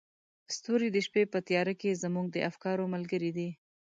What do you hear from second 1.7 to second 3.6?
کې زموږ د افکارو ملګري دي.